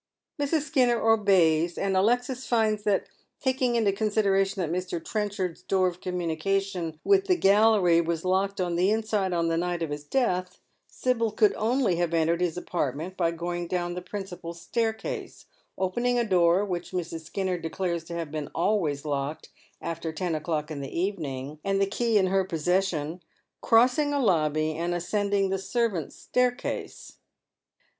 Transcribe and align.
Mrs. 0.39 0.61
Skinner 0.61 0.99
obeys, 1.07 1.77
and 1.77 1.95
Alexis 1.95 2.47
finds 2.47 2.81
that, 2.85 3.05
taking 3.39 3.75
into 3.75 3.91
considera 3.91 4.43
tion 4.47 4.63
that 4.63 4.75
Mr. 4.75 4.99
Trenchard's 4.99 5.61
door 5.61 5.87
of 5.87 6.01
communication 6.01 6.99
with 7.03 7.25
the 7.25 7.35
gallery 7.35 8.01
was 8.01 8.25
locked 8.25 8.59
on 8.59 8.75
the 8.77 8.89
inside 8.89 9.31
on 9.31 9.47
the 9.47 9.57
night 9.57 9.83
of 9.83 9.91
his 9.91 10.03
death, 10.03 10.59
Sibyl 10.87 11.29
could 11.31 11.53
only 11.55 11.97
have 11.97 12.15
entered 12.15 12.41
his 12.41 12.57
apartment 12.57 13.15
by 13.15 13.29
going 13.29 13.67
down 13.67 13.93
the 13.93 14.01
principal 14.01 14.55
staircase, 14.55 15.45
opening 15.77 16.17
a 16.17 16.23
door 16.23 16.65
which 16.65 16.93
Mrs. 16.93 17.25
Skinner 17.25 17.59
declares 17.59 18.03
to 18.05 18.15
have 18.15 18.31
been 18.31 18.49
always 18.55 19.05
locked 19.05 19.49
after 19.79 20.11
ten 20.11 20.33
o'clock 20.33 20.71
in 20.71 20.81
the 20.81 20.99
evening, 20.99 21.59
and 21.63 21.79
the 21.79 21.85
key 21.85 22.17
in 22.17 22.25
her 22.25 22.43
posses 22.43 22.87
sion, 22.87 23.21
crossing 23.61 24.13
a 24.15 24.19
lobby, 24.19 24.73
and 24.73 24.95
ascending 24.95 25.49
the 25.51 25.59
servants' 25.59 26.15
staircase. 26.15 27.17